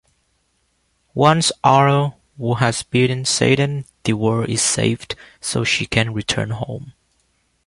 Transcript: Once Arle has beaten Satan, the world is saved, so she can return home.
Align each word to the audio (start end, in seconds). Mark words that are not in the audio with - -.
Once 1.13 1.51
Arle 1.63 2.15
has 2.57 2.81
beaten 2.81 3.23
Satan, 3.23 3.85
the 4.03 4.13
world 4.13 4.49
is 4.49 4.63
saved, 4.63 5.13
so 5.39 5.63
she 5.63 5.85
can 5.85 6.11
return 6.11 6.49
home. 6.49 6.93